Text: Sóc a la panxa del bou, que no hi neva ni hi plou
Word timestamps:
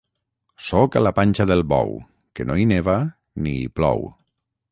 Sóc 0.67 0.95
a 1.01 1.03
la 1.07 1.11
panxa 1.19 1.45
del 1.51 1.61
bou, 1.75 1.93
que 2.39 2.47
no 2.51 2.57
hi 2.61 2.65
neva 2.73 2.97
ni 3.47 3.55
hi 3.59 3.71
plou 3.81 4.05